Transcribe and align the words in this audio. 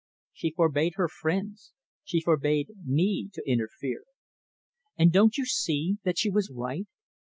She 0.33 0.49
forbade 0.49 0.93
her 0.95 1.07
friends 1.07 1.73
she 2.03 2.21
forbade 2.21 2.71
me 2.87 3.29
to 3.33 3.43
interfere. 3.47 4.05
And 4.97 5.11
don't 5.11 5.37
you 5.37 5.45
see 5.45 5.97
that 6.05 6.17
she 6.17 6.31
was 6.31 6.49
right? 6.51 6.87